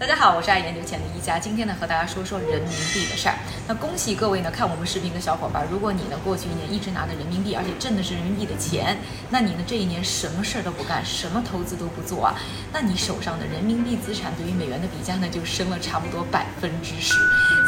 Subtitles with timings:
[0.00, 3.36] 大家好，我是爱研究钱的一家，今天呢和大家说说人民币的事儿。
[3.68, 8.96] 那恭喜各位呢看我们视频的小伙伴，如果你呢过去一年一直拿的人民币，而且挣的是人民币的钱，
[9.28, 12.34] 那你呢这一年什么事儿都不干，什么投资都不做啊，
[12.72, 17.12] 那你手上的人民币资产对于美元的比价呢就升了差不多百分之十。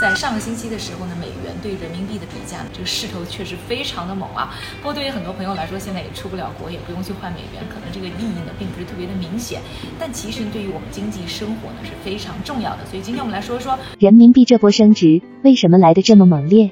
[0.00, 4.56] 在上个星期的时候呢，美元对人民币的比价呢这个势头确实非常的猛啊。
[4.80, 9.60] 不过对于很多朋友来说，现在也出不了国，也不用去换美元，可能这个意义呢并不是特别的明显。
[10.00, 12.32] 但其实对于我们经济生活呢是非常常。
[12.32, 16.70] 非常重要的，所以今天我们来说说人民币这波升值为什么来的这么猛烈。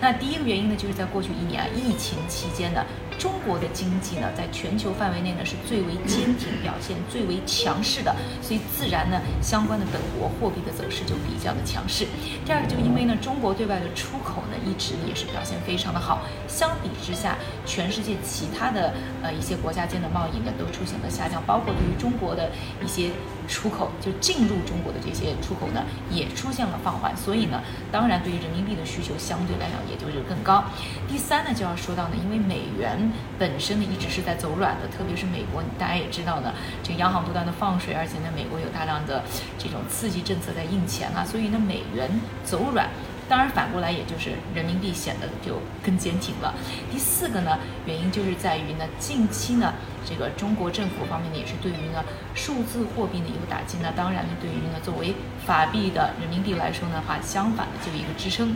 [0.00, 2.84] 那第一个原因呢，就是在过去一年啊，疫情期间呢。
[3.18, 12.04] 中国的经济呢，在全球范围内呢是最为坚挺表现、最为强势的，所以自然呢，相关的本国货币的走势就比较的强势。
[12.44, 18.92] 第二个，就因为呢，中国对外的出口呢，一直也是表现非常的好，相比之下，全世界其他的
[19.22, 22.50] 呃一些国家间的贸易呢，都出现了下降，包括对于中国的
[22.84, 23.10] 一些
[23.46, 27.16] 出口，就进入中国的这些出口呢，也出现了放缓。
[27.16, 27.62] 所以呢，
[27.92, 30.64] 当然对于人民币的需求相对来讲也就是更高。
[31.08, 33.10] 第三呢，就要说到呢，因为美元。
[33.38, 39.22] 本身呢一直是在走软的，特别是美国，大家也知道呢，这个央行不断的放水，而且呢，美国有大量的
[39.58, 42.08] 这种刺激政策在印钱啊，所以呢，美元
[42.44, 42.88] 走软，
[43.28, 46.54] 当然反过来也就是人民币显得就更坚挺了。
[46.90, 49.74] 第四个呢，原因就是在于呢，近期呢，
[50.04, 58.54] 这个中国政府方面呢也是对于呢数字货币呢有打击，那当然呢，对于呢作为法币的人民币来说呢话，相反的就一个支撑。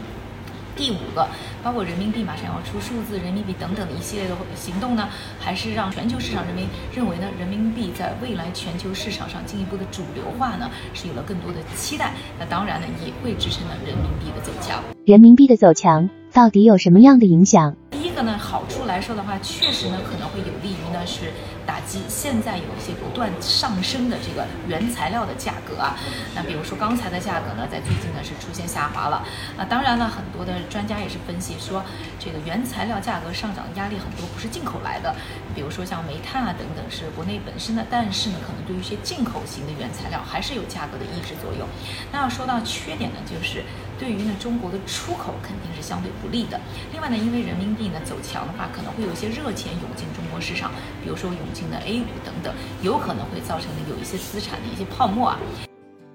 [0.77, 1.27] 第五个，
[1.64, 5.08] 包括人民币马上要出数字人民币等等的一系列的行动呢，
[5.41, 12.12] 还是让全球市场人民认为呢，人民币在未来全球市场上进一步的主流化呢，是有了更多的期待。
[12.38, 14.82] 那当然呢，也会支撑了人民币的走强。
[15.06, 17.74] 人民币的走强到底有什么样的影响？
[17.91, 21.32] 第一个呢，好处来说的话，确实呢可能会有利于呢是
[21.67, 25.98] 打击现在有一些不断上升的这个原材料的价格啊。
[26.34, 29.27] 那比如说钢材的价格呢，在最近呢是出现下滑了
[29.59, 29.64] 啊。
[29.69, 31.84] 当然了，很多的专家也是分析说，
[32.19, 35.15] 这个原材料价格上涨压力很多不是进口来的，
[35.54, 41.66] 比如说像煤炭啊等等是国内本身的，但是呢可能对于一些进口型的原材料还是有价格的抑制作用。
[42.12, 43.65] 那要说到缺点呢，就是
[43.98, 46.60] 对于呢中国的出口肯定是相对不利的。
[46.93, 48.00] 另外呢，因为人民币呢。
[48.06, 50.71] 走强的话，可能会有一些热钱涌进中国市场，
[51.03, 52.53] 比如说涌进的 A 股等等，
[52.83, 55.39] 有可能会造成有一些资产的一些泡沫啊。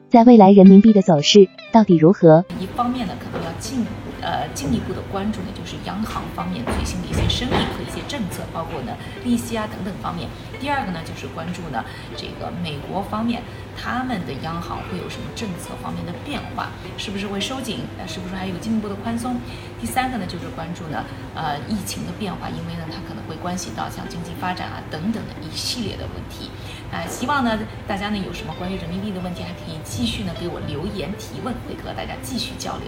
[0.08, 2.46] 在未来人民币的走势到底如何？
[2.60, 3.84] 一方面呢，可能要进
[4.22, 10.30] 呃进一步的关注呢，就是央行方面最新的一些声明和一些政策，包括呢利息啊等等方面。
[10.60, 11.84] 第二个呢，就是关注呢
[12.16, 13.42] 这个美国方面。
[13.74, 16.70] 他们的央行会有什么政策方面的变化？
[16.98, 17.80] 是不是会收紧？
[17.98, 19.40] 那是不是还有进一步的宽松？
[19.80, 26.52] 第三个呢，就是关注呢，呃，疫情的变化，因为呢，它可能会关系到像经济发展啊等等的一系列的问题。
[26.92, 27.58] 啊，希望呢，
[27.88, 32.86] 大家呢有什么关于人民币的问题，还可以继续呢给我留言提问，会和大家继续交流。